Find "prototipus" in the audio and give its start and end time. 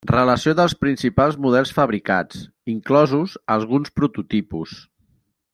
4.01-4.77